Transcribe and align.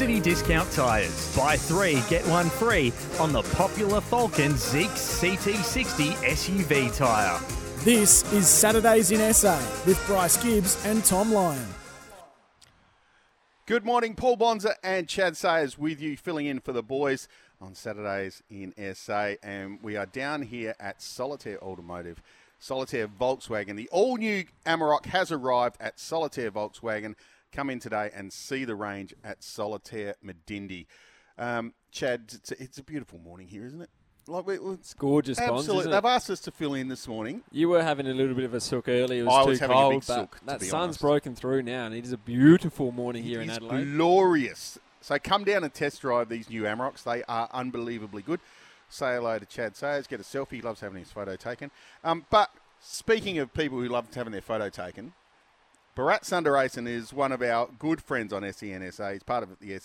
City 0.00 0.18
Discount 0.18 0.72
Tyres. 0.72 1.36
Buy 1.36 1.58
three, 1.58 2.02
get 2.08 2.26
one 2.28 2.48
free 2.48 2.90
on 3.18 3.34
the 3.34 3.42
popular 3.42 4.00
Falken 4.00 4.52
Ziex 4.52 5.20
CT60 5.20 6.12
SUV 6.24 6.96
tyre. 6.96 7.38
This 7.84 8.24
is 8.32 8.48
Saturdays 8.48 9.10
in 9.10 9.34
SA 9.34 9.58
with 9.86 10.02
Bryce 10.06 10.42
Gibbs 10.42 10.82
and 10.86 11.04
Tom 11.04 11.34
Lyon. 11.34 11.66
Good 13.66 13.84
morning, 13.84 14.14
Paul 14.14 14.36
Bonza 14.36 14.74
and 14.82 15.06
Chadd 15.06 15.36
Sayers 15.36 15.76
with 15.76 16.00
you, 16.00 16.16
filling 16.16 16.46
in 16.46 16.60
for 16.60 16.72
the 16.72 16.82
boys 16.82 17.28
on 17.60 17.74
Saturdays 17.74 18.42
in 18.48 18.72
SA. 18.94 19.32
And 19.42 19.82
we 19.82 19.98
are 19.98 20.06
down 20.06 20.40
here 20.40 20.74
at 20.80 21.02
Solitaire 21.02 21.62
Automotive, 21.62 22.22
Solitaire 22.58 23.06
Volkswagen. 23.06 23.76
The 23.76 23.90
all 23.90 24.16
new 24.16 24.46
Amarok 24.64 25.04
has 25.04 25.30
arrived 25.30 25.76
at 25.78 26.00
Solitaire 26.00 26.50
Volkswagen. 26.50 27.16
Come 27.52 27.70
in 27.70 27.80
today 27.80 28.10
and 28.14 28.32
see 28.32 28.64
the 28.64 28.74
range 28.76 29.14
at 29.24 29.42
Solitaire 29.42 30.14
Medindie. 30.24 30.86
Um, 31.36 31.74
Chadd, 31.92 32.30
it's 32.34 32.52
a, 32.52 32.62
it's 32.62 32.78
a 32.78 32.82
beautiful 32.82 33.18
morning 33.18 33.48
here, 33.48 33.64
isn't 33.64 33.80
it? 33.80 33.90
Like 34.28 34.46
we, 34.46 34.54
it's 34.56 34.94
gorgeous, 34.94 35.40
Absolutely. 35.40 35.90
They've 35.90 36.04
asked 36.04 36.30
us 36.30 36.40
to 36.42 36.52
fill 36.52 36.74
in 36.74 36.86
this 36.88 37.08
morning. 37.08 37.42
You 37.50 37.68
were 37.70 37.82
having 37.82 38.06
a 38.06 38.12
little 38.14 38.34
bit 38.34 38.44
of 38.44 38.54
a 38.54 38.60
sook 38.60 38.88
earlier. 38.88 39.22
It 39.22 39.26
was 39.26 39.34
I 39.34 39.42
too 39.44 39.48
was 39.50 39.58
having 39.60 39.76
a 39.76 39.80
cold, 39.80 39.92
big 39.94 40.06
but 40.06 40.14
sook, 40.14 40.40
that 40.46 40.60
sun's 40.60 40.72
honest. 40.74 41.00
broken 41.00 41.34
through 41.34 41.62
now, 41.62 41.86
and 41.86 41.94
it 41.94 42.04
is 42.04 42.12
a 42.12 42.18
beautiful 42.18 42.92
morning 42.92 43.24
here 43.24 43.40
It 43.40 43.44
in 43.44 43.50
Adelaide. 43.50 43.84
glorious. 43.96 44.78
So 45.00 45.18
come 45.18 45.42
down 45.44 45.64
and 45.64 45.72
test 45.74 46.02
drive 46.02 46.28
these 46.28 46.48
new 46.50 46.62
Amaroks. 46.62 47.02
They 47.02 47.24
are 47.24 47.48
unbelievably 47.52 48.22
good. 48.22 48.38
Say 48.88 49.14
hello 49.14 49.38
to 49.38 49.46
Chadd 49.46 49.74
Sayers. 49.74 50.06
Get 50.06 50.20
a 50.20 50.22
selfie. 50.22 50.52
He 50.56 50.60
loves 50.62 50.80
having 50.80 50.98
his 50.98 51.10
photo 51.10 51.34
taken. 51.34 51.70
Um, 52.04 52.26
but 52.30 52.50
speaking 52.80 53.38
of 53.38 53.52
people 53.54 53.78
who 53.80 53.88
love 53.88 54.12
having 54.14 54.32
their 54.32 54.42
photo 54.42 54.68
taken, 54.68 55.14
Bharat 55.96 56.22
Sundaresan 56.22 56.88
is 56.88 57.12
one 57.12 57.32
of 57.32 57.42
our 57.42 57.68
good 57.78 58.00
friends 58.00 58.32
on 58.32 58.42
SENSA. 58.42 59.12
He's 59.12 59.22
part 59.22 59.42
of 59.42 59.58
the 59.58 59.80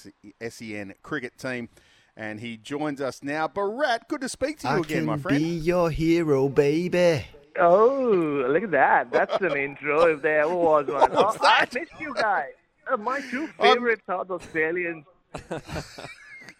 SEN 0.49 0.93
cricket 1.01 1.37
team, 1.37 1.69
and 2.15 2.39
he 2.39 2.57
joins 2.57 3.01
us 3.01 3.23
now. 3.23 3.47
Bharat, 3.47 4.07
good 4.07 4.21
to 4.21 4.29
speak 4.29 4.59
to 4.59 4.67
you 4.67 4.73
I 4.73 4.77
again, 4.77 4.97
can 4.99 5.05
my 5.05 5.17
friend. 5.17 5.37
be 5.39 5.43
your 5.45 5.89
hero, 5.89 6.47
baby. 6.47 7.25
Oh, 7.59 8.45
look 8.49 8.63
at 8.63 8.71
that. 8.71 9.11
That's 9.11 9.41
an 9.41 9.57
intro 9.57 10.13
if 10.13 10.21
there 10.21 10.41
ever 10.41 10.55
was 10.55 10.87
one. 10.87 11.11
What's 11.11 11.37
oh, 11.37 11.39
that? 11.41 11.69
I 11.73 11.79
missed 11.79 11.99
you 11.99 12.13
guys. 12.13 12.51
Uh, 12.91 12.97
my 12.97 13.19
two 13.31 13.43
Um, 13.59 13.73
favorite 13.75 14.01
South 14.05 14.29
Australians. 14.29 15.05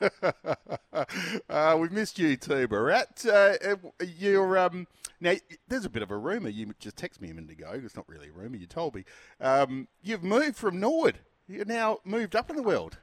uh, 1.50 1.78
we've 1.80 1.92
missed 1.92 2.20
you 2.20 2.36
too, 2.36 2.68
Bharat. 2.68 3.26
Uh, 3.26 3.76
you're 4.18 4.58
um, 4.58 4.88
now. 5.20 5.34
There's 5.68 5.86
a 5.86 5.90
bit 5.90 6.04
of 6.04 6.12
a 6.12 6.18
rumor. 6.18 6.50
You 6.50 6.74
just 6.80 6.96
texted 6.96 7.22
me 7.22 7.30
a 7.30 7.34
minute 7.34 7.52
ago. 7.52 7.72
It's 7.74 7.96
not 7.96 8.08
really 8.08 8.30
a 8.30 8.32
rumor. 8.32 8.58
You 8.58 8.68
told 8.68 8.96
me 8.96 9.06
um, 9.40 9.88
you've 10.02 10.24
moved 10.24 10.58
from 10.58 10.80
Norwood. 10.80 11.20
You're 11.48 11.66
now 11.66 12.00
moved 12.04 12.36
up 12.36 12.50
in 12.50 12.56
the 12.56 12.64
world. 12.64 12.98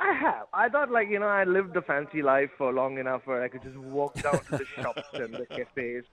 I 0.00 0.12
have. 0.12 0.46
I 0.52 0.68
thought, 0.68 0.90
like, 0.90 1.08
you 1.08 1.18
know, 1.18 1.26
I 1.26 1.44
lived 1.44 1.74
the 1.74 1.82
fancy 1.82 2.22
life 2.22 2.50
for 2.56 2.72
long 2.72 2.98
enough 2.98 3.22
where 3.24 3.42
I 3.42 3.48
could 3.48 3.62
just 3.62 3.76
walk 3.76 4.14
down 4.14 4.38
to 4.44 4.58
the 4.58 4.64
shops 4.80 5.02
and 5.12 5.34
the 5.34 5.46
cafes. 5.46 6.04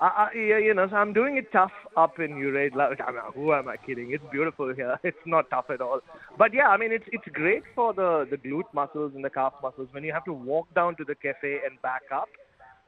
I, 0.00 0.06
I, 0.06 0.28
yeah, 0.34 0.58
you 0.58 0.72
know, 0.72 0.88
so 0.88 0.96
I'm 0.96 1.12
doing 1.12 1.36
it 1.36 1.52
tough 1.52 1.72
up 1.96 2.18
in 2.18 2.32
Uraidla. 2.32 2.90
Like, 2.90 3.00
I 3.06 3.10
mean, 3.12 3.20
who 3.34 3.52
am 3.52 3.68
I 3.68 3.76
kidding? 3.76 4.12
It's 4.12 4.24
beautiful 4.32 4.74
here. 4.74 4.98
It's 5.04 5.26
not 5.26 5.50
tough 5.50 5.66
at 5.68 5.80
all. 5.80 6.00
But 6.38 6.54
yeah, 6.54 6.68
I 6.68 6.76
mean, 6.78 6.92
it's 6.92 7.04
it's 7.12 7.28
great 7.32 7.64
for 7.74 7.92
the 7.92 8.26
the 8.30 8.38
glute 8.38 8.72
muscles 8.72 9.12
and 9.14 9.24
the 9.24 9.30
calf 9.30 9.54
muscles. 9.62 9.88
When 9.92 10.04
you 10.04 10.12
have 10.12 10.24
to 10.24 10.32
walk 10.32 10.72
down 10.74 10.96
to 10.96 11.04
the 11.04 11.14
cafe 11.14 11.60
and 11.66 11.80
back 11.82 12.02
up 12.12 12.28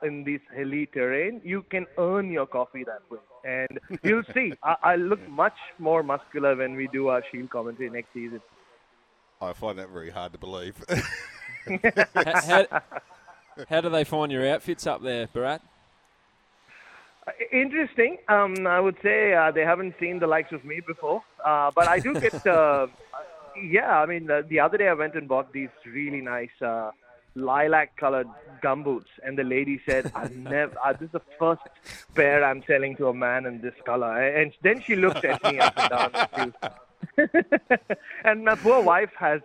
in 0.03 0.25
this 0.25 0.41
hilly 0.55 0.87
terrain, 0.87 1.41
you 1.45 1.65
can 1.71 1.87
earn 1.99 2.31
your 2.31 2.47
coffee 2.47 2.85
that 2.85 3.03
way. 3.11 3.19
And 3.45 3.79
you'll 4.03 4.25
see, 4.33 4.55
I, 4.63 4.77
I 4.83 4.97
look 4.97 5.27
much 5.29 5.59
more 5.79 6.03
muscular 6.03 6.57
when 6.57 6.77
we 6.77 6.89
do 6.89 7.09
our 7.09 7.23
Shield 7.31 7.51
commentary 7.51 7.91
next 7.91 8.13
season. 8.15 8.41
I 9.41 9.53
find 9.53 9.79
that 9.79 9.91
very 9.91 10.11
hard 10.11 10.33
to 10.33 10.39
believe. 10.39 10.77
how, 12.15 12.41
how, 12.41 12.83
how 13.69 13.81
do 13.81 13.89
they 13.91 14.05
find 14.05 14.31
your 14.31 14.49
outfits 14.49 14.87
up 14.87 15.03
there, 15.03 15.27
Bharat? 15.27 15.61
Interesting. 17.53 18.19
Um, 18.29 18.67
I 18.67 18.81
would 18.81 18.97
say 19.03 19.33
uh, 19.33 19.53
they 19.53 19.65
haven't 19.65 19.95
seen 20.01 20.19
the 20.19 20.27
likes 20.27 20.53
of 20.53 20.65
me 20.65 20.81
before, 20.85 21.23
uh, 21.45 21.71
but 21.75 21.87
I 21.87 21.99
do 22.01 22.15
get. 22.21 22.45
Uh, 22.47 22.89
yeah, 23.63 24.01
I 24.01 24.07
mean, 24.07 24.27
the, 24.27 24.45
the 24.49 24.59
other 24.59 24.77
day 24.79 24.89
I 24.89 24.95
went 24.95 25.15
and 25.15 25.29
bought 25.29 25.53
these 25.53 25.69
really 25.87 26.21
nice 26.21 26.61
uh, 26.61 26.91
lilac-colored 27.35 28.27
gumboots, 28.63 29.13
and 29.25 29.39
the 29.39 29.45
lady 29.45 29.81
said, 29.87 30.11
"I've 30.17 30.35
never. 30.37 30.75
Uh, 30.85 30.95
this 30.95 31.07
is 31.07 31.13
the 31.13 31.21
first 31.39 31.63
pair 32.15 32.45
I'm 32.45 32.65
selling 32.67 32.97
to 32.97 33.09
a 33.09 33.15
man 33.15 33.47
in 33.47 33.61
this 33.61 33.75
color." 33.85 34.21
And 34.21 34.53
then 34.63 34.81
she 34.81 34.97
looked 34.97 35.25
at 35.25 35.43
me 35.45 35.61
up 35.61 35.75
and 35.77 35.91
down. 35.91 36.29
And, 36.33 37.31
and 38.25 38.45
my 38.45 38.57
poor 38.57 38.83
wife 38.83 39.13
has 39.17 39.41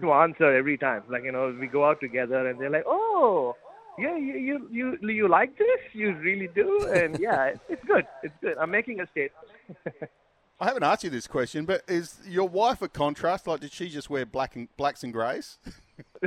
to 0.00 0.12
answer 0.12 0.54
every 0.54 0.78
time. 0.78 1.02
Like 1.08 1.24
you 1.24 1.32
know, 1.32 1.56
we 1.58 1.66
go 1.66 1.86
out 1.86 2.00
together, 2.00 2.46
and 2.46 2.60
they're 2.60 2.70
like, 2.70 2.84
"Oh." 2.86 3.56
Yeah, 3.98 4.16
you, 4.16 4.34
you 4.36 4.68
you 4.70 5.08
you 5.08 5.28
like 5.28 5.56
this? 5.58 5.80
You 5.92 6.14
really 6.14 6.48
do? 6.48 6.86
And 6.94 7.18
yeah, 7.18 7.54
it's 7.68 7.84
good. 7.84 8.06
It's 8.22 8.34
good. 8.40 8.56
I'm 8.58 8.70
making 8.70 9.00
a 9.00 9.06
statement. 9.08 9.46
I 10.58 10.66
haven't 10.66 10.84
asked 10.84 11.04
you 11.04 11.10
this 11.10 11.26
question, 11.26 11.66
but 11.66 11.82
is 11.86 12.18
your 12.26 12.48
wife 12.48 12.80
a 12.80 12.88
contrast? 12.88 13.46
Like, 13.46 13.60
did 13.60 13.72
she 13.72 13.90
just 13.90 14.08
wear 14.08 14.24
black 14.24 14.56
and 14.56 14.74
blacks 14.78 15.02
and 15.04 15.12
greys? 15.12 15.58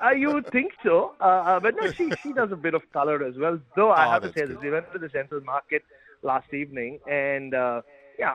uh, 0.00 0.10
you 0.10 0.32
would 0.32 0.50
think 0.50 0.72
so, 0.82 1.14
uh, 1.20 1.24
uh, 1.24 1.60
but 1.60 1.74
no, 1.76 1.90
she 1.92 2.10
she 2.22 2.32
does 2.32 2.50
a 2.50 2.56
bit 2.56 2.74
of 2.74 2.82
color 2.92 3.22
as 3.22 3.36
well. 3.36 3.58
Though 3.76 3.90
I 3.90 4.06
Oh, 4.06 4.10
have 4.10 4.22
to 4.22 4.32
say 4.32 4.46
this, 4.46 4.56
we 4.62 4.70
went 4.70 4.90
to 4.92 4.98
the 4.98 5.10
Central 5.10 5.42
Market 5.42 5.82
last 6.22 6.52
evening, 6.54 6.98
and 7.10 7.54
uh, 7.54 7.82
yeah, 8.18 8.34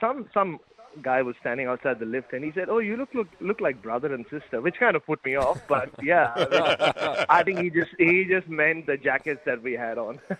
some 0.00 0.28
some 0.34 0.58
guy 1.00 1.22
was 1.22 1.34
standing 1.40 1.66
outside 1.66 1.98
the 1.98 2.06
lift, 2.06 2.32
and 2.32 2.44
he 2.44 2.52
said, 2.52 2.68
"Oh, 2.68 2.78
you 2.78 2.96
look 2.96 3.14
look 3.14 3.28
look 3.40 3.60
like 3.60 3.82
brother 3.82 4.12
and 4.12 4.24
sister," 4.30 4.60
which 4.60 4.76
kind 4.78 4.96
of 4.96 5.06
put 5.06 5.24
me 5.24 5.36
off. 5.36 5.60
But 5.68 5.90
yeah, 6.02 7.24
I 7.28 7.42
think 7.42 7.60
he 7.60 7.70
just 7.70 7.90
he 7.98 8.24
just 8.24 8.48
meant 8.48 8.86
the 8.86 8.96
jackets 8.96 9.40
that 9.46 9.62
we 9.62 9.72
had 9.72 9.98
on. 9.98 10.20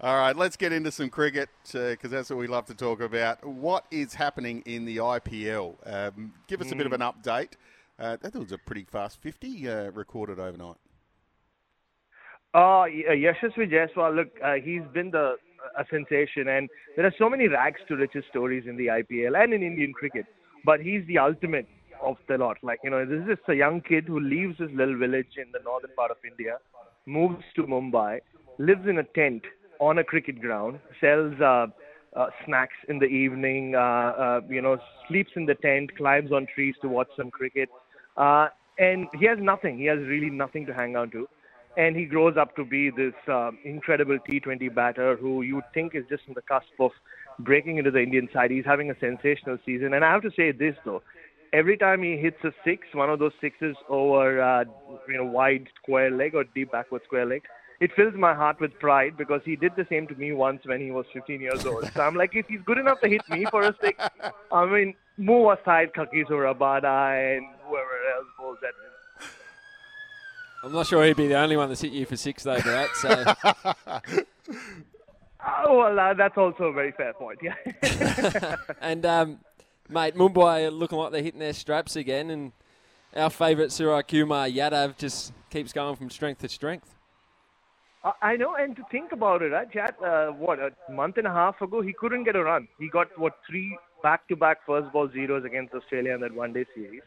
All 0.00 0.16
right, 0.16 0.36
let's 0.36 0.56
get 0.56 0.72
into 0.72 0.90
some 0.90 1.08
cricket 1.08 1.48
because 1.72 2.10
that's 2.10 2.28
what 2.28 2.38
we 2.38 2.46
love 2.46 2.66
to 2.66 2.74
talk 2.74 3.00
about. 3.00 3.44
What 3.44 3.86
is 3.90 4.14
happening 4.14 4.62
in 4.66 4.84
the 4.84 4.98
IPL? 4.98 5.76
Um, 5.86 6.34
give 6.46 6.60
us 6.60 6.70
a 6.70 6.76
bit 6.76 6.86
of 6.86 6.92
an 6.92 7.00
update. 7.00 7.52
Uh, 7.98 8.16
that 8.20 8.34
was 8.34 8.52
a 8.52 8.58
pretty 8.58 8.84
fast 8.84 9.22
50 9.22 9.68
uh, 9.68 9.90
recorded 9.92 10.38
overnight. 10.38 10.76
Oh, 12.52 12.82
uh, 12.82 12.86
Yashasvi 12.86 13.70
Jaiswal, 13.70 14.14
look, 14.14 14.28
uh, 14.42 14.54
he's 14.54 14.82
been 14.92 15.10
the 15.10 15.36
a 15.78 15.84
sensation, 15.90 16.48
and 16.48 16.68
there 16.96 17.06
are 17.06 17.14
so 17.18 17.28
many 17.28 17.48
rags 17.48 17.80
to 17.88 17.96
riches 17.96 18.24
stories 18.30 18.64
in 18.66 18.76
the 18.76 18.86
IPL 18.86 19.42
and 19.42 19.52
in 19.52 19.62
Indian 19.62 19.92
cricket. 19.92 20.26
But 20.64 20.80
he's 20.80 21.06
the 21.06 21.18
ultimate 21.18 21.66
of 22.02 22.16
the 22.28 22.38
lot. 22.38 22.56
Like 22.62 22.80
you 22.84 22.90
know, 22.90 23.04
this 23.04 23.20
is 23.20 23.36
just 23.36 23.48
a 23.48 23.54
young 23.54 23.80
kid 23.80 24.04
who 24.04 24.20
leaves 24.20 24.58
his 24.58 24.70
little 24.72 24.96
village 24.98 25.36
in 25.36 25.50
the 25.52 25.60
northern 25.64 25.90
part 25.96 26.10
of 26.10 26.16
India, 26.28 26.58
moves 27.06 27.44
to 27.56 27.62
Mumbai, 27.64 28.20
lives 28.58 28.86
in 28.88 28.98
a 28.98 29.04
tent 29.04 29.42
on 29.80 29.98
a 29.98 30.04
cricket 30.04 30.40
ground, 30.40 30.78
sells 31.00 31.34
uh, 31.40 31.66
uh, 32.16 32.26
snacks 32.44 32.76
in 32.88 32.98
the 32.98 33.06
evening, 33.06 33.74
uh, 33.74 33.78
uh, 33.78 34.40
you 34.48 34.62
know, 34.62 34.78
sleeps 35.08 35.30
in 35.36 35.46
the 35.46 35.54
tent, 35.56 35.96
climbs 35.96 36.32
on 36.32 36.46
trees 36.54 36.74
to 36.80 36.88
watch 36.88 37.08
some 37.16 37.30
cricket, 37.30 37.68
uh, 38.16 38.48
and 38.78 39.06
he 39.18 39.26
has 39.26 39.38
nothing. 39.40 39.78
He 39.78 39.86
has 39.86 39.98
really 39.98 40.30
nothing 40.30 40.66
to 40.66 40.74
hang 40.74 40.96
on 40.96 41.10
to 41.10 41.28
and 41.76 41.96
he 41.96 42.04
grows 42.04 42.36
up 42.36 42.54
to 42.56 42.64
be 42.64 42.90
this 42.90 43.14
um, 43.28 43.58
incredible 43.64 44.18
T20 44.30 44.74
batter 44.74 45.16
who 45.16 45.42
you 45.42 45.62
think 45.72 45.94
is 45.94 46.04
just 46.08 46.22
on 46.28 46.34
the 46.34 46.42
cusp 46.42 46.68
of 46.78 46.90
breaking 47.38 47.78
into 47.78 47.90
the 47.90 48.00
Indian 48.00 48.28
side. 48.32 48.50
He's 48.50 48.64
having 48.64 48.90
a 48.90 48.98
sensational 48.98 49.58
season, 49.66 49.94
and 49.94 50.04
I 50.04 50.12
have 50.12 50.22
to 50.22 50.30
say 50.36 50.52
this 50.52 50.76
though. 50.84 51.02
Every 51.52 51.76
time 51.76 52.02
he 52.02 52.16
hits 52.16 52.38
a 52.42 52.50
six, 52.64 52.86
one 52.94 53.10
of 53.10 53.20
those 53.20 53.32
sixes 53.40 53.76
over, 53.88 54.42
uh, 54.42 54.64
you 55.08 55.16
know, 55.16 55.24
wide 55.24 55.68
square 55.80 56.10
leg 56.10 56.34
or 56.34 56.44
deep 56.52 56.72
backward 56.72 57.02
square 57.04 57.26
leg, 57.26 57.42
it 57.80 57.90
fills 57.94 58.14
my 58.14 58.34
heart 58.34 58.60
with 58.60 58.76
pride 58.80 59.16
because 59.16 59.40
he 59.44 59.54
did 59.54 59.72
the 59.76 59.86
same 59.88 60.06
to 60.08 60.14
me 60.14 60.32
once 60.32 60.62
when 60.64 60.80
he 60.80 60.90
was 60.90 61.06
15 61.12 61.40
years 61.40 61.64
old. 61.64 61.88
So 61.92 62.00
I'm 62.00 62.16
like, 62.16 62.34
if 62.34 62.46
he's 62.48 62.60
good 62.64 62.78
enough 62.78 63.00
to 63.02 63.08
hit 63.08 63.22
me 63.28 63.46
for 63.50 63.62
a 63.62 63.74
six, 63.80 64.02
I 64.52 64.66
mean, 64.66 64.94
move 65.16 65.56
aside 65.58 65.92
Kagiso 65.92 66.30
Rabada 66.30 67.36
and 67.36 67.46
whoever 67.68 67.96
else 68.16 68.26
bowls 68.38 68.58
at 68.62 68.68
him. 68.68 68.93
I'm 70.64 70.72
not 70.72 70.86
sure 70.86 71.04
he'd 71.04 71.16
be 71.16 71.28
the 71.28 71.38
only 71.38 71.58
one 71.58 71.68
that's 71.68 71.82
hit 71.82 71.92
you 71.92 72.06
for 72.06 72.16
six, 72.16 72.42
though, 72.42 72.56
Bharat. 72.56 72.94
So 72.94 74.24
Oh, 75.66 75.78
well, 75.78 76.00
uh, 76.00 76.14
that's 76.14 76.38
also 76.38 76.64
a 76.64 76.72
very 76.72 76.92
fair 76.92 77.12
point. 77.12 77.38
Yeah. 77.42 78.56
and 78.80 79.04
um, 79.04 79.40
mate, 79.90 80.14
Mumbai 80.14 80.66
are 80.66 80.70
looking 80.70 80.96
like 80.96 81.12
they're 81.12 81.22
hitting 81.22 81.40
their 81.40 81.52
straps 81.52 81.96
again, 81.96 82.30
and 82.30 82.52
our 83.14 83.28
favourite 83.28 83.70
Suryakumar 83.70 84.50
Yadav 84.54 84.96
just 84.96 85.34
keeps 85.50 85.72
going 85.72 85.96
from 85.96 86.08
strength 86.08 86.40
to 86.40 86.48
strength. 86.48 86.94
I 88.22 88.36
know, 88.36 88.54
and 88.54 88.76
to 88.76 88.82
think 88.90 89.12
about 89.12 89.42
it, 89.42 89.52
right, 89.52 89.70
Chadd, 89.70 89.94
uh, 90.02 90.32
what, 90.32 90.58
a 90.60 90.72
month 90.90 91.16
and 91.16 91.26
a 91.26 91.32
half 91.32 91.60
ago, 91.62 91.80
he 91.80 91.94
couldn't 91.94 92.24
get 92.24 92.36
a 92.36 92.44
run. 92.44 92.68
He 92.78 92.88
got, 92.88 93.08
what, 93.18 93.38
three 93.48 93.78
back-to-back 94.02 94.58
first 94.66 94.92
ball 94.92 95.10
zeros 95.10 95.44
against 95.44 95.72
Australia 95.74 96.14
in 96.14 96.20
that 96.20 96.34
one-day 96.34 96.66
series. 96.74 97.00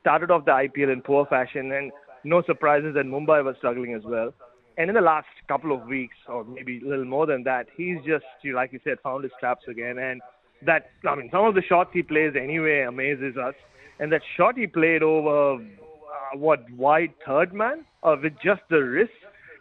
Started 0.00 0.30
off 0.30 0.44
the 0.44 0.52
IPL 0.52 0.92
in 0.92 1.02
poor 1.02 1.26
fashion, 1.26 1.72
and 1.72 1.90
no 2.26 2.42
surprises 2.42 2.94
that 2.94 3.06
Mumbai 3.06 3.44
was 3.44 3.56
struggling 3.58 3.94
as 3.94 4.02
well. 4.04 4.34
And 4.78 4.90
in 4.90 4.94
the 4.94 5.00
last 5.00 5.28
couple 5.48 5.72
of 5.72 5.86
weeks, 5.86 6.16
or 6.28 6.44
maybe 6.44 6.82
a 6.84 6.88
little 6.88 7.04
more 7.06 7.24
than 7.24 7.44
that, 7.44 7.66
he's 7.76 7.96
just, 8.06 8.26
like 8.44 8.72
you 8.72 8.80
said, 8.84 8.98
found 9.02 9.24
his 9.24 9.32
traps 9.40 9.64
again. 9.68 9.98
And 9.98 10.20
that, 10.66 10.90
I 11.08 11.14
mean, 11.14 11.30
some 11.32 11.46
of 11.46 11.54
the 11.54 11.62
shots 11.62 11.90
he 11.94 12.02
plays 12.02 12.34
anyway 12.40 12.84
amazes 12.86 13.36
us. 13.36 13.54
And 13.98 14.12
that 14.12 14.20
shot 14.36 14.58
he 14.58 14.66
played 14.66 15.02
over, 15.02 15.54
uh, 15.54 16.36
what, 16.36 16.70
wide 16.72 17.14
third 17.26 17.54
man, 17.54 17.86
uh, 18.02 18.16
with 18.22 18.34
just 18.44 18.60
the 18.68 18.76
wrist, 18.76 19.12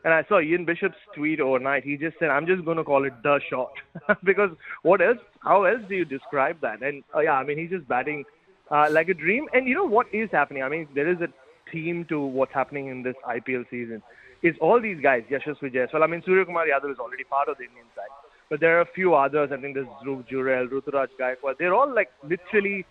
and 0.06 0.14
I 0.14 0.24
saw 0.30 0.40
Ian 0.40 0.66
Bishop's 0.66 0.98
tweet 1.16 1.42
overnight. 1.42 1.84
He 1.84 1.98
just 1.98 2.20
said, 2.20 2.30
"I'm 2.30 2.46
just 2.46 2.64
going 2.64 2.78
to 2.78 2.84
call 2.84 3.06
it 3.06 3.14
the 3.24 3.40
shot," 3.50 3.72
because 4.24 4.52
what 4.84 5.02
else? 5.02 5.18
How 5.40 5.64
else 5.64 5.82
do 5.90 5.96
you 5.96 6.06
describe 6.06 6.62
that? 6.62 6.84
And 6.84 7.04
uh, 7.16 7.22
yeah, 7.22 7.34
I 7.34 7.44
mean, 7.44 7.58
he's 7.58 7.72
just 7.72 7.88
batting 7.88 8.24
uh, 8.70 8.88
like 8.92 9.10
a 9.10 9.16
dream. 9.16 9.48
And 9.52 9.68
you 9.68 9.74
know 9.74 9.88
what 9.88 10.06
is 10.14 10.30
happening? 10.32 10.62
I 10.62 10.70
mean, 10.70 10.88
there 10.94 11.12
is 11.12 11.18
a 11.22 11.28
theme 11.76 12.06
to 12.10 12.20
what's 12.20 12.54
happening 12.54 12.88
in 12.88 13.04
this 13.04 13.16
IPL 13.28 13.66
season. 13.70 14.02
Is 14.44 14.56
all 14.62 14.82
these 14.82 15.02
guys, 15.02 15.24
Yashasvi 15.30 15.74
Jaiswal. 15.76 16.04
I 16.04 16.08
mean, 16.08 16.22
Suryakumar 16.22 16.66
Yadav 16.72 16.92
is 16.92 17.00
already 17.00 17.24
part 17.24 17.50
of 17.50 17.58
the 17.58 17.64
Indian 17.64 17.88
side, 17.96 18.14
but 18.50 18.60
there 18.60 18.78
are 18.78 18.82
a 18.82 18.92
few 18.98 19.16
others. 19.16 19.50
I 19.52 19.58
think 19.60 19.76
there's 19.76 19.88
Dhruv 20.04 20.28
Jurel, 20.30 20.68
Ruturaj 20.68 21.08
Gaikwad. 21.20 21.58
They're 21.58 21.74
all 21.74 21.94
like 21.94 22.12
literally 22.24 22.86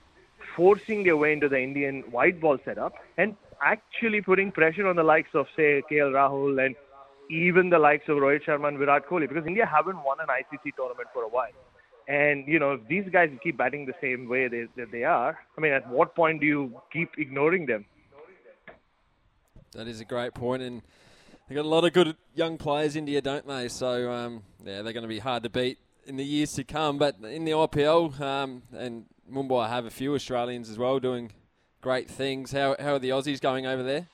forcing 0.57 1.05
their 1.05 1.17
way 1.17 1.33
into 1.33 1.49
the 1.49 1.61
Indian 1.61 2.03
white 2.11 2.41
ball 2.41 2.59
setup 2.65 2.95
and 3.19 3.37
actually 3.63 4.21
putting 4.21 4.51
pressure 4.53 4.87
on 4.87 4.97
the 4.97 5.03
likes 5.03 5.31
of 5.35 5.47
say 5.57 5.83
KL 5.91 6.13
Rahul 6.13 6.65
and 6.65 6.75
even 7.31 7.71
the 7.71 7.79
likes 7.79 8.09
of 8.09 8.17
Rohit 8.19 8.45
Sharma 8.45 8.69
and 8.69 8.79
Virat 8.79 9.09
Kohli, 9.09 9.29
because 9.29 9.47
India 9.47 9.67
haven't 9.67 10.03
won 10.05 10.19
an 10.21 10.27
ICC 10.27 10.77
tournament 10.77 11.09
for 11.15 11.23
a 11.23 11.29
while. 11.29 11.57
And 12.07 12.47
you 12.47 12.59
know, 12.59 12.73
if 12.73 12.81
these 12.89 13.05
guys 13.11 13.31
keep 13.43 13.57
batting 13.57 13.87
the 13.87 13.95
same 14.01 14.29
way 14.29 14.49
they 14.49 14.67
that 14.77 14.93
they 14.93 15.05
are, 15.05 15.39
I 15.57 15.61
mean, 15.61 15.73
at 15.73 15.89
what 15.89 16.15
point 16.15 16.41
do 16.41 16.47
you 16.47 16.83
keep 16.93 17.11
ignoring 17.17 17.67
them? 17.67 17.87
That 19.75 19.89
is 19.89 20.01
a 20.01 20.05
great 20.05 20.35
point, 20.35 20.63
and 20.63 20.83
they've 21.49 21.57
got 21.57 21.65
a 21.65 21.69
lot 21.69 21.85
of 21.85 21.93
good 21.93 22.17
young 22.35 22.57
players, 22.59 22.95
in 22.95 23.01
India, 23.01 23.21
don't 23.21 23.47
they? 23.47 23.69
So 23.69 24.13
um, 24.13 24.43
yeah, 24.65 24.83
they're 24.83 24.93
going 24.93 25.03
to 25.03 25.09
be 25.09 25.19
hard 25.19 25.43
to 25.43 25.51
beat 25.51 25.79
in 26.07 26.17
the 26.17 26.25
years 26.25 26.53
to 26.55 26.65
come. 26.65 26.97
But 26.97 27.17
in 27.23 27.45
the 27.45 27.53
IPL, 27.53 28.21
um, 28.21 28.63
and 28.73 29.07
Mumbai 29.31 29.69
have 29.69 29.85
a 29.85 29.91
few 29.91 30.15
Australians 30.15 30.71
as 30.71 30.79
well 30.79 31.01
doing 31.01 31.33
great 31.81 32.09
things. 32.09 32.53
How 32.53 32.77
how 32.79 32.95
are 32.95 32.99
the 33.01 33.11
Aussies 33.11 33.41
going 33.41 33.67
over 33.67 33.83
there? 33.83 34.07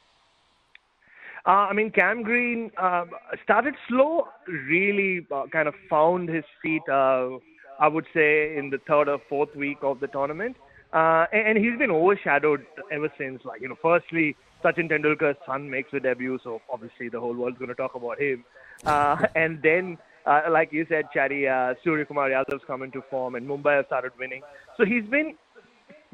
Uh, 1.47 1.69
I 1.69 1.73
mean, 1.73 1.91
Cam 1.91 2.23
Green 2.23 2.71
uh, 2.77 3.05
started 3.43 3.75
slow, 3.89 4.29
really 4.47 5.27
uh, 5.31 5.47
kind 5.53 5.69
of 5.69 5.75
found 5.89 6.29
his 6.29 6.45
feet, 6.63 6.83
uh, 6.89 7.31
I 7.79 7.89
would 7.89 8.07
say, 8.13 8.57
in 8.57 8.71
the 8.71 8.79
third 8.87 9.09
or 9.09 9.19
fourth 9.29 9.55
week 9.57 9.79
of 9.83 10.01
the 10.01 10.07
tournament. 10.07 10.57
Uh, 10.93 11.27
and, 11.33 11.49
and 11.49 11.65
he's 11.65 11.79
been 11.79 11.91
overshadowed 11.91 12.67
ever 12.93 13.11
since. 13.17 13.43
Like, 13.45 13.63
you 13.63 13.69
know, 13.69 13.79
firstly, 13.81 14.37
Sachin 14.63 14.91
Tendulkar's 14.91 15.37
son 15.47 15.71
makes 15.71 15.93
a 15.93 16.01
debut, 16.01 16.39
so 16.43 16.61
obviously 16.73 17.09
the 17.09 17.21
whole 17.21 17.35
world's 17.35 17.59
going 17.59 17.69
to 17.69 17.75
talk 17.75 17.95
about 17.95 18.21
him. 18.21 18.45
Uh, 18.85 19.27
and 19.35 19.63
then, 19.63 19.99
uh, 20.27 20.43
like 20.51 20.73
you 20.73 20.87
said, 20.89 21.07
Chaddy, 21.15 21.49
uh, 21.49 21.75
Suryakumar 21.85 22.31
Yadav's 22.31 22.63
come 22.67 22.83
into 22.83 23.03
form, 23.11 23.35
and 23.35 23.47
Mumbai 23.47 23.77
have 23.77 23.87
started 23.87 24.13
winning. 24.19 24.43
So 24.77 24.85
he's 24.85 25.05
been 25.05 25.35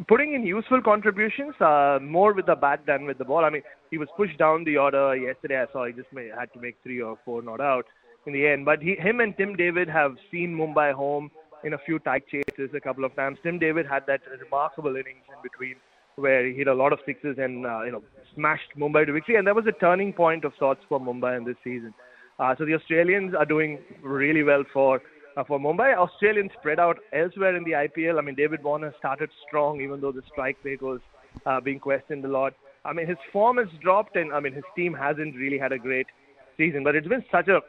putting 0.08 0.34
in 0.34 0.46
useful 0.46 0.82
contributions, 0.82 1.54
uh, 1.60 1.98
more 2.02 2.32
with 2.34 2.46
the 2.46 2.54
bat 2.54 2.80
than 2.86 3.06
with 3.06 3.18
the 3.18 3.24
ball. 3.24 3.44
I 3.44 3.50
mean, 3.50 3.62
he 3.90 3.98
was 3.98 4.08
pushed 4.16 4.38
down 4.38 4.64
the 4.64 4.76
order 4.76 5.16
yesterday. 5.16 5.62
I 5.62 5.72
saw 5.72 5.86
he 5.86 5.92
just 5.92 6.12
made, 6.12 6.30
had 6.38 6.52
to 6.52 6.60
make 6.60 6.76
three 6.82 7.00
or 7.00 7.18
four 7.24 7.42
not 7.42 7.60
out 7.60 7.86
in 8.26 8.32
the 8.32 8.46
end. 8.46 8.64
But 8.64 8.82
he, 8.82 8.96
him 8.96 9.20
and 9.20 9.36
Tim 9.36 9.56
David 9.56 9.88
have 9.88 10.16
seen 10.30 10.54
Mumbai 10.54 10.92
home 10.92 11.30
in 11.64 11.72
a 11.72 11.78
few 11.78 11.98
tight 11.98 12.24
chases 12.28 12.70
a 12.74 12.80
couple 12.80 13.04
of 13.04 13.14
times. 13.16 13.38
Tim 13.42 13.58
David 13.58 13.86
had 13.86 14.04
that 14.06 14.20
remarkable 14.40 14.90
innings 14.90 15.24
in 15.28 15.42
between 15.42 15.76
where 16.16 16.46
he 16.46 16.54
hit 16.54 16.66
a 16.66 16.74
lot 16.74 16.92
of 16.92 16.98
sixes 17.04 17.36
and 17.38 17.66
uh, 17.66 17.82
you 17.82 17.92
know 17.92 18.02
smashed 18.34 18.76
Mumbai 18.76 19.06
to 19.06 19.12
victory, 19.12 19.36
and 19.36 19.46
that 19.46 19.54
was 19.54 19.66
a 19.66 19.72
turning 19.72 20.12
point 20.12 20.44
of 20.44 20.52
sorts 20.58 20.80
for 20.88 20.98
Mumbai 20.98 21.36
in 21.36 21.44
this 21.44 21.56
season. 21.62 21.94
Uh, 22.38 22.54
so 22.56 22.64
the 22.64 22.74
Australians 22.74 23.34
are 23.34 23.44
doing 23.44 23.78
really 24.02 24.42
well 24.42 24.64
for 24.72 25.00
uh, 25.36 25.44
for 25.44 25.58
Mumbai. 25.58 25.94
Australians 25.94 26.50
spread 26.58 26.80
out 26.80 26.98
elsewhere 27.12 27.54
in 27.54 27.64
the 27.64 27.72
IPL. 27.72 28.18
I 28.18 28.22
mean, 28.22 28.34
David 28.34 28.62
Warner 28.64 28.94
started 28.98 29.30
strong, 29.46 29.80
even 29.80 30.00
though 30.00 30.12
the 30.12 30.22
strike 30.32 30.56
rate 30.64 30.82
was 30.82 31.00
uh, 31.44 31.60
being 31.60 31.78
questioned 31.78 32.24
a 32.24 32.28
lot. 32.28 32.54
I 32.84 32.92
mean, 32.92 33.06
his 33.06 33.18
form 33.32 33.58
has 33.58 33.68
dropped, 33.82 34.16
and 34.16 34.32
I 34.32 34.40
mean, 34.40 34.54
his 34.54 34.64
team 34.74 34.94
hasn't 34.94 35.36
really 35.36 35.58
had 35.58 35.72
a 35.72 35.78
great 35.78 36.06
season. 36.56 36.82
But 36.82 36.96
it's 36.96 37.08
been 37.08 37.24
such 37.30 37.48
a 37.48 37.60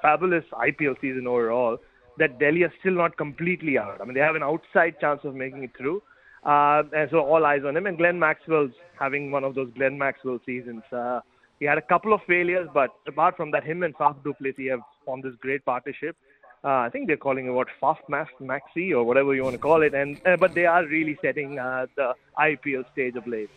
fabulous 0.00 0.44
IPL 0.52 1.00
season 1.00 1.28
overall 1.28 1.78
that 2.18 2.40
Delhi 2.40 2.64
are 2.64 2.72
still 2.80 2.94
not 2.94 3.16
completely 3.16 3.78
out. 3.78 4.00
I 4.00 4.04
mean, 4.04 4.14
they 4.14 4.20
have 4.20 4.34
an 4.34 4.42
outside 4.42 4.96
chance 5.00 5.20
of 5.24 5.34
making 5.34 5.62
it 5.62 5.70
through. 5.76 6.02
Uh, 6.44 6.82
and 6.92 7.08
so 7.10 7.20
all 7.20 7.44
eyes 7.46 7.62
on 7.64 7.76
him. 7.76 7.86
And 7.86 7.96
Glenn 7.96 8.18
Maxwell's 8.18 8.72
having 8.98 9.30
one 9.30 9.44
of 9.44 9.54
those 9.54 9.70
Glenn 9.74 9.96
Maxwell 9.96 10.40
seasons. 10.44 10.82
Uh, 10.92 11.20
he 11.60 11.66
had 11.66 11.78
a 11.78 11.82
couple 11.82 12.12
of 12.12 12.20
failures, 12.26 12.68
but 12.74 12.90
apart 13.06 13.36
from 13.36 13.52
that, 13.52 13.62
him 13.62 13.84
and 13.84 13.94
Faf 13.96 14.22
du 14.24 14.34
Plessis 14.34 14.70
have 14.70 14.80
formed 15.04 15.22
this 15.22 15.34
great 15.40 15.64
partnership. 15.64 16.16
Uh, 16.64 16.68
I 16.68 16.90
think 16.90 17.06
they're 17.06 17.16
calling 17.16 17.46
it 17.46 17.50
what 17.50 17.68
Faf 17.80 17.98
Max 18.08 18.32
Maxi 18.40 18.92
or 18.92 19.04
whatever 19.04 19.34
you 19.34 19.42
want 19.42 19.54
to 19.54 19.58
call 19.58 19.82
it, 19.82 19.94
and 19.94 20.20
uh, 20.26 20.36
but 20.36 20.54
they 20.54 20.66
are 20.66 20.84
really 20.86 21.18
setting 21.22 21.58
uh, 21.58 21.86
the 21.96 22.14
IPL 22.38 22.90
stage 22.92 23.16
ablaze. 23.16 23.48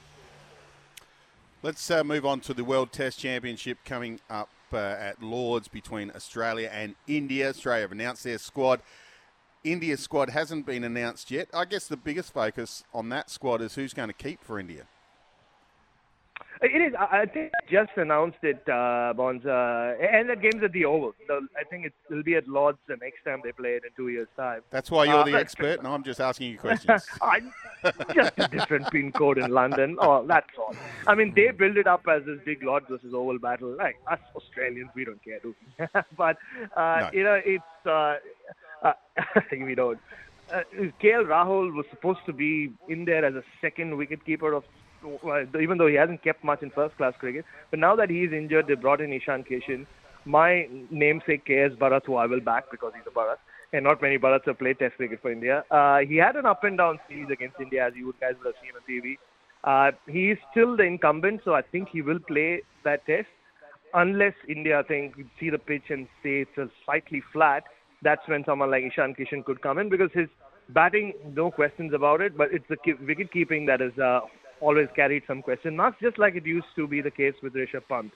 Let's 1.61 1.89
uh, 1.89 2.03
move 2.03 2.25
on 2.25 2.41
to 2.41 2.53
the 2.53 2.63
World 2.63 2.91
Test 2.91 3.19
Championship 3.19 3.79
coming 3.85 4.19
up 4.29 4.49
at 4.71 5.21
Lords 5.21 5.67
between 5.67 6.11
Australia 6.11 6.69
and 6.71 6.95
India. 7.07 7.49
Australia 7.49 7.83
have 7.83 7.91
announced 7.91 8.23
their 8.23 8.38
squad. 8.38 8.81
India's 9.65 10.00
squad 10.00 10.29
hasn't 10.29 10.65
been 10.65 10.83
announced 10.83 11.31
yet. 11.31 11.47
I 11.53 11.65
guess 11.65 11.88
the 11.88 11.97
biggest 11.97 12.31
focus 12.31 12.83
on 12.94 13.09
that 13.09 13.29
squad 13.29 13.62
is 13.62 13.75
who's 13.75 13.94
going 13.94 14.09
to 14.09 14.13
keep 14.13 14.44
for 14.44 14.59
India. 14.59 14.83
It 16.62 16.81
is. 16.81 16.94
I 16.97 17.25
think 17.25 17.51
just 17.69 17.91
announced 17.97 18.38
it, 18.41 18.63
uh, 18.69 18.71
uh, 18.71 19.94
and 20.00 20.29
that 20.29 20.41
game's 20.41 20.63
at 20.63 20.71
the 20.71 20.85
Oval. 20.85 21.13
So 21.27 21.41
I 21.59 21.63
think 21.65 21.91
it'll 22.09 22.23
be 22.23 22.35
at 22.35 22.47
Lords 22.47 22.77
the 22.88 22.95
next 22.95 23.23
time 23.25 23.41
they 23.44 23.51
play 23.51 23.71
it 23.71 23.83
in 23.83 23.91
two 23.97 24.07
years' 24.07 24.29
time. 24.38 24.62
That's 24.69 24.89
why 24.89 25.03
you're 25.03 25.15
uh, 25.15 25.23
the 25.23 25.35
expert, 25.35 25.79
and 25.79 25.88
I'm 25.88 26.03
just 26.03 26.21
asking 26.21 26.51
you 26.51 26.57
questions. 26.59 27.06
I'm 27.21 27.51
just 28.13 28.34
a 28.38 28.48
different 28.48 28.89
pin 28.89 29.12
code 29.12 29.38
in 29.38 29.51
London. 29.51 29.98
Oh, 30.00 30.25
that's 30.25 30.48
all. 30.57 30.74
I 31.07 31.15
mean, 31.15 31.34
they 31.36 31.51
build 31.51 31.75
it 31.75 31.88
up 31.88 32.05
as 32.10 32.24
this 32.25 32.39
big 32.45 32.63
Lords 32.63 32.86
versus 32.89 33.13
Oval 33.13 33.38
battle. 33.38 33.75
Like 33.75 33.98
us 34.10 34.19
Australians, 34.36 34.91
we 34.95 35.03
don't 35.03 35.24
care, 35.24 35.39
do 35.39 35.53
we? 35.77 35.86
but 36.17 36.38
uh, 36.77 37.00
no. 37.01 37.10
you 37.12 37.24
know, 37.24 37.41
it's 37.43 37.86
uh, 38.86 38.94
we 39.51 39.75
don't. 39.75 40.00
Uh, 40.54 40.62
KL 41.01 41.25
Rahul 41.25 41.74
was 41.74 41.86
supposed 41.89 42.20
to 42.27 42.34
be 42.34 42.72
in 42.88 43.06
there 43.06 43.25
as 43.25 43.34
a 43.34 43.44
second 43.62 43.94
wicketkeeper 43.94 44.56
of 44.56 44.63
even 45.60 45.77
though 45.77 45.88
he 45.88 45.96
hasn't 45.96 46.24
kept 46.24 46.44
much 46.44 46.62
in 46.63 46.72
first 46.72 46.98
class 46.98 47.13
cricket. 47.20 47.46
But 47.70 47.80
now 47.80 47.96
that 47.96 48.10
he's 48.10 48.32
injured, 48.32 48.68
they 48.68 48.75
brought 48.75 49.01
in 49.01 49.13
Ishan 49.13 49.44
Kishan. 49.44 49.86
My 50.25 50.68
namesake 50.89 51.46
KS 51.46 51.75
Bharat, 51.80 52.06
who 52.06 52.15
I 52.15 52.25
will 52.25 52.39
back 52.39 52.72
because 52.72 52.94
he's 52.96 53.06
a 53.06 53.15
Bharat, 53.15 53.38
and 53.74 53.84
not 53.84 54.01
many 54.01 54.18
Bharats 54.18 54.46
have 54.48 54.58
played 54.58 54.80
Test 54.80 54.96
cricket 54.96 55.22
for 55.22 55.32
India. 55.32 55.63
Uh, 55.70 56.00
he 56.00 56.15
had 56.15 56.36
an 56.36 56.48
up 56.48 56.63
and 56.63 56.77
down 56.77 57.00
series 57.08 57.30
against 57.30 57.60
India, 57.60 57.86
as 57.86 57.94
you 57.96 58.15
guys 58.20 58.34
would 58.39 58.48
have 58.48 58.56
seen 58.63 58.72
on 58.75 58.82
TV. 58.89 59.18
Uh, 59.63 59.92
he 60.08 60.32
is 60.32 60.39
still 60.51 60.75
the 60.75 60.84
incumbent, 60.84 61.42
so 61.46 61.54
I 61.54 61.62
think 61.62 61.89
he 61.89 62.01
will 62.01 62.20
play 62.20 62.63
that 62.84 63.06
Test. 63.06 63.27
Unless 63.94 64.34
India, 64.50 64.80
I 64.80 64.84
think, 64.84 65.15
see 65.39 65.50
the 65.50 65.60
pitch 65.60 65.86
and 65.89 66.08
say 66.24 66.42
it's 66.42 66.58
a 66.58 66.70
slightly 66.84 67.22
flat, 67.32 67.63
that's 68.01 68.27
when 68.27 68.43
someone 68.45 68.71
like 68.71 68.83
Ishan 68.83 69.15
Kishan 69.15 69.43
could 69.45 69.61
come 69.61 69.77
in 69.77 69.89
because 69.89 70.09
his 70.13 70.27
batting, 70.69 71.13
no 71.33 71.51
questions 71.51 71.93
about 71.93 72.21
it, 72.21 72.37
but 72.37 72.49
it's 72.51 72.65
the 72.69 72.77
wicket 73.05 73.31
keeping 73.31 73.65
that 73.67 73.81
is 73.81 73.97
uh, 73.99 74.21
always 74.61 74.87
carried 74.95 75.23
some 75.27 75.41
question 75.41 75.75
marks, 75.75 75.97
just 76.01 76.17
like 76.17 76.35
it 76.35 76.45
used 76.45 76.67
to 76.75 76.87
be 76.87 77.01
the 77.01 77.11
case 77.11 77.33
with 77.41 77.53
Rishabh 77.53 77.87
Pant, 77.89 78.11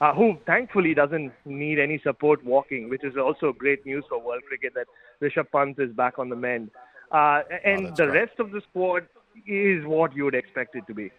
uh, 0.00 0.12
who 0.14 0.36
thankfully 0.46 0.94
doesn't 0.94 1.32
need 1.44 1.78
any 1.78 2.00
support 2.02 2.44
walking, 2.44 2.88
which 2.88 3.04
is 3.04 3.16
also 3.16 3.52
great 3.52 3.84
news 3.86 4.04
for 4.08 4.20
world 4.20 4.42
cricket 4.48 4.72
that 4.74 4.86
Rishabh 5.22 5.50
Pant 5.50 5.78
is 5.78 5.92
back 5.92 6.18
on 6.18 6.28
the 6.28 6.36
mend. 6.36 6.70
Uh, 7.10 7.42
and 7.64 7.86
oh, 7.86 7.90
the 7.96 8.06
great. 8.06 8.20
rest 8.20 8.40
of 8.40 8.50
the 8.50 8.60
squad 8.70 9.06
is 9.46 9.84
what 9.84 10.14
you 10.14 10.24
would 10.24 10.34
expect 10.34 10.74
it 10.74 10.86
to 10.86 10.94
be. 10.94 11.10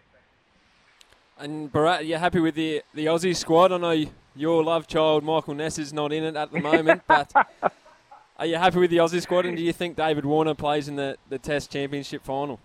And 1.38 1.72
Bharat, 1.72 2.08
you're 2.08 2.20
happy 2.20 2.40
with 2.40 2.56
the 2.56 2.82
the 2.94 3.08
Aussie 3.08 3.36
squad? 3.36 3.74
I 3.74 3.78
know 3.78 4.06
your 4.36 4.64
love 4.64 4.88
child 4.88 5.24
Michael 5.24 5.54
Neser 5.54 5.80
is 5.80 5.92
not 5.92 6.14
in 6.14 6.24
it 6.24 6.36
at 6.36 6.52
the 6.52 6.62
moment, 6.62 7.02
but 7.08 7.32
are 8.38 8.46
you 8.46 8.58
happy 8.58 8.80
with 8.80 8.92
the 8.92 8.98
Aussie 8.98 9.22
squad? 9.22 9.46
And 9.46 9.56
do 9.56 9.64
you 9.64 9.74
think 9.74 9.96
David 9.96 10.26
Warner 10.26 10.54
plays 10.54 10.88
in 10.88 10.96
the, 10.96 11.18
the 11.30 11.40
Test 11.40 11.72
Championship 11.72 12.24
final? 12.24 12.60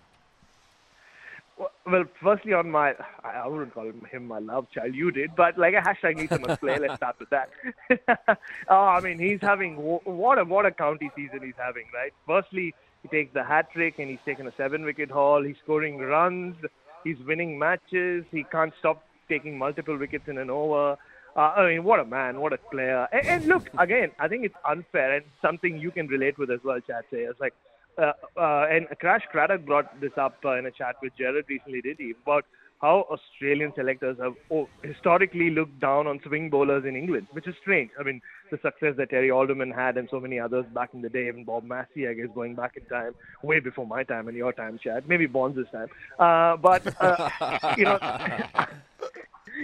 Well, 1.85 2.05
firstly 2.21 2.53
on 2.53 2.71
my, 2.71 2.95
I 3.23 3.47
wouldn't 3.47 3.73
call 3.73 3.91
him 4.11 4.27
my 4.27 4.39
love 4.39 4.67
child. 4.71 4.95
You 4.95 5.11
did, 5.11 5.35
but 5.35 5.57
like 5.57 5.73
a 5.73 5.81
hashtag 5.81 6.17
needs 6.17 6.39
must 6.39 6.59
play. 6.59 6.77
Let's 6.77 6.95
start 6.95 7.17
with 7.19 7.29
that. 7.29 7.49
oh, 8.69 8.75
I 8.75 8.99
mean, 9.01 9.19
he's 9.19 9.39
having 9.41 9.75
what 9.75 10.39
a 10.39 10.43
what 10.43 10.65
a 10.65 10.71
county 10.71 11.11
season 11.15 11.41
he's 11.43 11.53
having, 11.57 11.85
right? 11.93 12.13
Firstly, 12.25 12.73
he 13.03 13.07
takes 13.09 13.33
the 13.33 13.43
hat 13.43 13.71
trick 13.71 13.99
and 13.99 14.09
he's 14.09 14.19
taken 14.25 14.47
a 14.47 14.53
seven-wicket 14.57 15.09
haul. 15.09 15.43
He's 15.43 15.57
scoring 15.63 15.97
runs. 15.99 16.55
He's 17.03 17.17
winning 17.25 17.57
matches. 17.57 18.25
He 18.31 18.43
can't 18.43 18.73
stop 18.79 19.03
taking 19.29 19.57
multiple 19.57 19.97
wickets 19.97 20.27
in 20.27 20.37
an 20.37 20.49
over. 20.49 20.97
Uh, 21.35 21.39
I 21.39 21.69
mean, 21.69 21.83
what 21.83 21.99
a 21.99 22.05
man, 22.05 22.41
what 22.41 22.53
a 22.53 22.57
player. 22.57 23.07
And, 23.11 23.25
and 23.25 23.45
look, 23.45 23.69
again, 23.77 24.11
I 24.19 24.27
think 24.27 24.45
it's 24.45 24.55
unfair 24.67 25.15
and 25.15 25.25
something 25.41 25.77
you 25.77 25.91
can 25.91 26.07
relate 26.07 26.37
with 26.37 26.51
as 26.51 26.59
well, 26.63 26.79
Chadd. 26.79 27.03
Say, 27.11 27.19
it's 27.19 27.39
like 27.39 27.53
uh, 27.97 28.13
uh, 28.37 28.65
and 28.69 28.87
Crash 28.99 29.23
Craddock 29.31 29.65
brought 29.65 29.99
this 29.99 30.11
up 30.17 30.37
uh, 30.45 30.57
in 30.57 30.65
a 30.65 30.71
chat 30.71 30.95
with 31.01 31.13
Jared 31.17 31.45
recently, 31.49 31.81
did 31.81 31.97
he? 31.97 32.13
About 32.23 32.45
how 32.81 33.05
Australian 33.11 33.71
selectors 33.75 34.17
have 34.19 34.33
oh, 34.49 34.67
historically 34.81 35.51
looked 35.51 35.79
down 35.79 36.07
on 36.07 36.19
swing 36.25 36.49
bowlers 36.49 36.83
in 36.83 36.95
England, 36.95 37.27
which 37.31 37.47
is 37.47 37.53
strange. 37.61 37.91
I 37.99 38.03
mean, 38.03 38.21
the 38.49 38.57
success 38.63 38.95
that 38.97 39.11
Terry 39.11 39.29
Alderman 39.29 39.71
had 39.71 39.97
and 39.97 40.07
so 40.09 40.19
many 40.19 40.39
others 40.39 40.65
back 40.73 40.89
in 40.93 41.01
the 41.01 41.09
day, 41.09 41.27
even 41.27 41.43
Bob 41.43 41.63
Massie, 41.63 42.07
I 42.07 42.13
guess, 42.13 42.27
going 42.33 42.55
back 42.55 42.77
in 42.77 42.85
time, 42.85 43.13
way 43.43 43.59
before 43.59 43.85
my 43.85 44.03
time 44.03 44.27
and 44.27 44.35
your 44.35 44.51
time, 44.51 44.79
Chadd, 44.83 45.07
maybe 45.07 45.27
Bonz' 45.27 45.71
time. 45.71 45.89
Uh, 46.17 46.57
but, 46.57 46.95
uh, 46.99 47.73
you 47.77 47.85
know. 47.85 47.99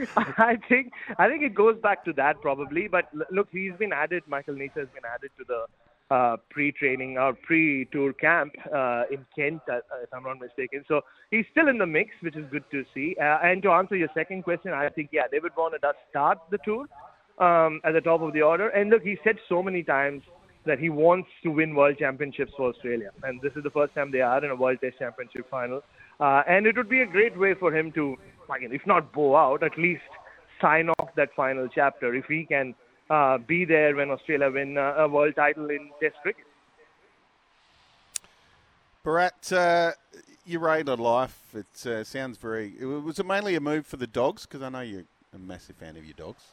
I 0.37 0.57
think 0.69 0.93
I 1.17 1.27
think 1.27 1.43
it 1.43 1.53
goes 1.53 1.77
back 1.81 2.05
to 2.05 2.13
that 2.13 2.41
probably, 2.41 2.87
but 2.87 3.09
look, 3.31 3.47
he's 3.51 3.73
been 3.79 3.93
added. 3.93 4.23
Michael 4.27 4.55
Neser 4.55 4.79
has 4.79 4.89
been 4.89 5.05
added 5.05 5.31
to 5.37 5.45
the 5.47 5.65
uh, 6.09 6.37
pre-training 6.49 7.17
or 7.17 7.33
pre-tour 7.33 8.13
camp 8.13 8.53
uh, 8.73 9.03
in 9.11 9.25
Kent, 9.35 9.61
uh, 9.69 9.79
if 10.01 10.13
I'm 10.13 10.23
not 10.23 10.39
mistaken. 10.39 10.85
So 10.87 11.01
he's 11.31 11.45
still 11.51 11.67
in 11.67 11.77
the 11.77 11.85
mix, 11.85 12.11
which 12.21 12.35
is 12.35 12.45
good 12.51 12.63
to 12.71 12.85
see. 12.93 13.15
Uh, 13.19 13.39
and 13.43 13.61
to 13.63 13.71
answer 13.71 13.95
your 13.95 14.09
second 14.13 14.43
question, 14.43 14.71
I 14.71 14.89
think 14.89 15.09
yeah, 15.11 15.23
David 15.31 15.51
Warner 15.57 15.79
does 15.79 15.95
start 16.09 16.39
the 16.49 16.59
tour 16.63 16.85
um, 17.39 17.81
at 17.83 17.93
the 17.93 18.01
top 18.01 18.21
of 18.21 18.33
the 18.33 18.41
order. 18.41 18.69
And 18.69 18.89
look, 18.89 19.03
he 19.03 19.17
said 19.23 19.37
so 19.49 19.61
many 19.61 19.83
times 19.83 20.23
that 20.65 20.79
he 20.79 20.89
wants 20.89 21.29
to 21.43 21.49
win 21.49 21.73
World 21.75 21.97
Championships 21.97 22.51
for 22.55 22.69
Australia, 22.69 23.11
and 23.23 23.41
this 23.41 23.53
is 23.55 23.63
the 23.63 23.69
first 23.69 23.95
time 23.95 24.11
they 24.11 24.21
are 24.21 24.43
in 24.43 24.51
a 24.51 24.55
World 24.55 24.77
Test 24.81 24.99
Championship 24.99 25.49
final. 25.49 25.81
Uh, 26.19 26.41
and 26.47 26.65
it 26.65 26.75
would 26.75 26.89
be 26.89 27.01
a 27.01 27.05
great 27.05 27.37
way 27.37 27.53
for 27.53 27.75
him 27.75 27.91
to, 27.91 28.17
if 28.49 28.85
not 28.87 29.11
bow 29.13 29.35
out, 29.35 29.63
at 29.63 29.77
least 29.77 30.01
sign 30.59 30.89
off 30.89 31.09
that 31.15 31.29
final 31.35 31.67
chapter 31.67 32.15
if 32.15 32.25
he 32.25 32.45
can 32.45 32.73
uh, 33.09 33.37
be 33.37 33.65
there 33.65 33.95
when 33.95 34.09
Australia 34.09 34.49
win 34.51 34.77
uh, 34.77 34.95
a 34.97 35.07
world 35.07 35.35
title 35.35 35.69
in 35.69 35.89
Test 36.01 36.15
cricket. 36.21 36.45
Bharat, 39.05 39.53
uh, 39.53 39.91
your 40.45 40.61
rate 40.61 40.87
life, 40.87 41.39
it 41.53 41.85
uh, 41.85 42.03
sounds 42.03 42.37
very. 42.37 42.73
Was 42.83 43.19
it 43.19 43.25
mainly 43.25 43.55
a 43.55 43.61
move 43.61 43.85
for 43.85 43.97
the 43.97 44.07
dogs? 44.07 44.45
Because 44.45 44.61
I 44.61 44.69
know 44.69 44.81
you're 44.81 45.05
a 45.33 45.37
massive 45.37 45.77
fan 45.77 45.95
of 45.95 46.03
your 46.03 46.15
dogs. 46.15 46.43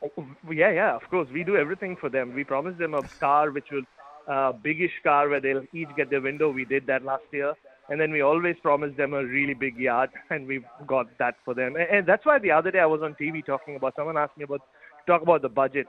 Oh, 0.00 0.24
yeah, 0.50 0.70
yeah, 0.70 0.94
of 0.94 1.02
course. 1.10 1.28
We 1.32 1.42
do 1.42 1.56
everything 1.56 1.96
for 1.96 2.08
them. 2.08 2.32
We 2.32 2.44
promised 2.44 2.78
them 2.78 2.94
a 2.94 3.02
car 3.02 3.50
which 3.50 3.66
will, 3.72 3.82
uh, 4.28 4.52
biggish 4.52 4.92
car 5.02 5.28
where 5.28 5.40
they'll 5.40 5.64
each 5.74 5.88
get 5.96 6.08
their 6.08 6.20
window. 6.20 6.50
We 6.50 6.64
did 6.64 6.86
that 6.86 7.04
last 7.04 7.24
year. 7.32 7.54
And 7.88 8.00
then 8.00 8.10
we 8.10 8.20
always 8.20 8.56
promise 8.62 8.94
them 8.96 9.14
a 9.14 9.24
really 9.24 9.54
big 9.54 9.76
yard, 9.78 10.10
and 10.30 10.46
we've 10.46 10.64
got 10.86 11.06
that 11.18 11.36
for 11.44 11.54
them. 11.54 11.76
And, 11.76 11.88
and 11.90 12.06
that's 12.06 12.26
why 12.26 12.38
the 12.38 12.50
other 12.50 12.70
day 12.70 12.80
I 12.80 12.86
was 12.86 13.00
on 13.02 13.14
TV 13.14 13.44
talking 13.44 13.76
about, 13.76 13.94
someone 13.96 14.16
asked 14.16 14.36
me 14.36 14.44
about 14.44 14.62
talk 15.06 15.22
about 15.22 15.42
the 15.42 15.48
budget. 15.48 15.86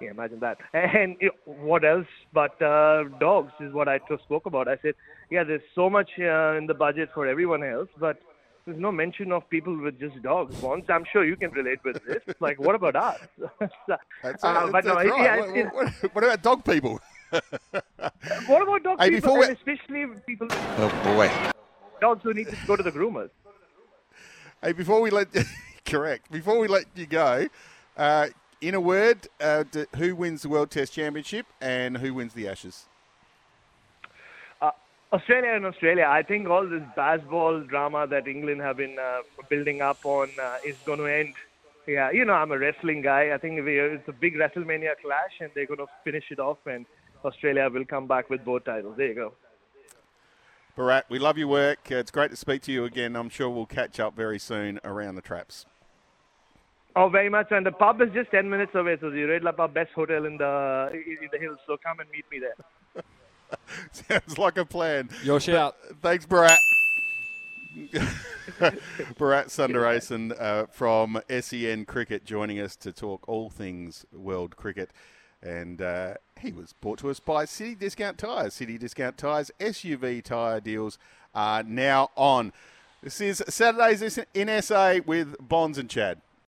Yeah, 0.00 0.10
imagine 0.10 0.40
that. 0.40 0.58
And 0.72 1.16
what 1.44 1.84
else 1.84 2.06
but 2.32 2.60
uh, 2.62 3.04
dogs 3.18 3.52
is 3.60 3.72
what 3.72 3.88
I 3.88 3.98
just 4.08 4.22
spoke 4.24 4.46
about. 4.46 4.68
I 4.68 4.76
said, 4.82 4.94
yeah, 5.30 5.42
there's 5.42 5.62
so 5.74 5.90
much 5.90 6.10
uh, 6.18 6.56
in 6.56 6.66
the 6.66 6.74
budget 6.74 7.08
for 7.14 7.26
everyone 7.26 7.64
else, 7.64 7.88
but 7.98 8.20
there's 8.68 8.78
no 8.78 8.92
mention 8.92 9.32
of 9.32 9.48
people 9.48 9.76
with 9.80 9.98
just 9.98 10.20
dogs. 10.22 10.54
Once 10.62 10.84
I'm 10.88 11.04
sure 11.10 11.24
you 11.24 11.36
can 11.36 11.50
relate 11.50 11.78
with 11.84 12.00
this. 12.06 12.22
like, 12.38 12.60
what 12.60 12.74
about 12.74 12.96
us? 12.96 13.18
that's, 14.22 14.44
uh, 14.44 14.68
but 14.70 14.84
no, 14.84 14.94
right. 14.94 15.06
yeah, 15.06 15.40
what, 15.40 15.74
what, 15.74 16.14
what, 16.14 16.24
about 16.24 16.42
dog 16.42 16.64
people? 16.64 17.00
what 18.46 18.62
about 18.62 18.82
dog 18.82 19.00
hey, 19.00 19.10
people, 19.10 19.42
and 19.42 19.56
especially 19.56 20.06
people? 20.26 20.48
Oh 20.50 21.00
boy, 21.04 21.30
dogs 22.00 22.22
who 22.22 22.32
need 22.32 22.48
to 22.48 22.56
go 22.66 22.76
to 22.76 22.82
the 22.82 22.92
groomers. 22.92 23.30
Hey, 24.62 24.72
before 24.72 25.00
we 25.00 25.10
let 25.10 25.28
correct, 25.84 26.30
before 26.30 26.58
we 26.58 26.68
let 26.68 26.86
you 26.94 27.06
go, 27.06 27.46
uh, 27.96 28.28
in 28.60 28.74
a 28.74 28.80
word, 28.80 29.28
uh, 29.40 29.64
who 29.96 30.16
wins 30.16 30.42
the 30.42 30.48
World 30.48 30.70
Test 30.70 30.92
Championship 30.92 31.46
and 31.60 31.98
who 31.98 32.14
wins 32.14 32.32
the 32.32 32.48
Ashes? 32.48 32.86
Uh, 34.60 34.70
Australia 35.12 35.50
and 35.50 35.66
Australia. 35.66 36.06
I 36.08 36.22
think 36.22 36.48
all 36.48 36.66
this 36.66 36.82
Bazball 36.96 37.68
drama 37.68 38.06
that 38.06 38.26
England 38.26 38.60
have 38.62 38.78
been 38.78 38.98
uh, 38.98 39.20
building 39.48 39.82
up 39.82 40.04
on 40.04 40.30
uh, 40.40 40.56
is 40.64 40.76
going 40.84 40.98
to 40.98 41.06
end. 41.06 41.34
Yeah, 41.86 42.10
you 42.10 42.24
know, 42.24 42.34
I'm 42.34 42.52
a 42.52 42.58
wrestling 42.58 43.00
guy. 43.00 43.32
I 43.32 43.38
think 43.38 43.60
it's 43.60 44.08
a 44.08 44.12
big 44.12 44.34
WrestleMania 44.34 44.96
clash, 45.02 45.40
and 45.40 45.50
they're 45.54 45.66
going 45.66 45.78
to 45.78 45.86
finish 46.04 46.24
it 46.30 46.38
off, 46.38 46.58
and 46.66 46.84
Australia 47.24 47.68
will 47.72 47.84
come 47.84 48.06
back 48.06 48.30
with 48.30 48.44
both 48.44 48.64
titles. 48.64 48.96
There 48.96 49.08
you 49.08 49.14
go. 49.14 49.32
Bharat, 50.76 51.04
we 51.08 51.18
love 51.18 51.36
your 51.36 51.48
work. 51.48 51.90
It's 51.90 52.10
great 52.10 52.30
to 52.30 52.36
speak 52.36 52.62
to 52.62 52.72
you 52.72 52.84
again. 52.84 53.16
I'm 53.16 53.28
sure 53.28 53.50
we'll 53.50 53.66
catch 53.66 53.98
up 53.98 54.14
very 54.14 54.38
soon 54.38 54.78
around 54.84 55.16
the 55.16 55.22
traps. 55.22 55.66
Oh, 56.94 57.08
very 57.08 57.28
much. 57.28 57.48
And 57.50 57.66
the 57.66 57.72
pub 57.72 58.00
is 58.00 58.10
just 58.12 58.30
10 58.30 58.48
minutes 58.48 58.74
away. 58.74 58.96
So 59.00 59.10
the 59.10 59.16
Uraidla 59.16 59.56
Pub, 59.56 59.74
best 59.74 59.92
hotel 59.92 60.24
in 60.24 60.36
the 60.36 60.90
in 60.92 61.28
the 61.32 61.38
hills. 61.38 61.58
So 61.66 61.76
come 61.76 62.00
and 62.00 62.08
meet 62.10 62.24
me 62.30 62.40
there. 62.40 63.04
Sounds 63.92 64.38
like 64.38 64.56
a 64.56 64.64
plan. 64.64 65.08
Your 65.22 65.40
shout. 65.40 65.76
Thanks, 66.02 66.26
Bharat. 66.26 66.56
Bharat 69.16 69.46
Sundaresan 69.46 70.40
uh, 70.40 70.66
from 70.66 71.20
SEN 71.40 71.84
Cricket 71.84 72.24
joining 72.24 72.58
us 72.58 72.76
to 72.76 72.92
talk 72.92 73.28
all 73.28 73.50
things 73.50 74.06
world 74.12 74.56
cricket. 74.56 74.90
And 75.42 75.80
uh, 75.80 76.14
he 76.40 76.52
was 76.52 76.72
brought 76.72 76.98
to 77.00 77.10
us 77.10 77.20
by 77.20 77.44
City 77.44 77.74
Discount 77.74 78.18
Tyres. 78.18 78.54
City 78.54 78.78
Discount 78.78 79.16
Tyres 79.16 79.50
SUV 79.60 80.22
tyre 80.22 80.60
deals 80.60 80.98
are 81.34 81.62
now 81.62 82.10
on. 82.16 82.52
This 83.02 83.20
is 83.20 83.42
Saturdays 83.48 84.18
in 84.34 84.62
SA 84.62 84.98
with 85.06 85.36
Bonz 85.38 85.78
and 85.78 85.88
Chadd. 85.88 86.20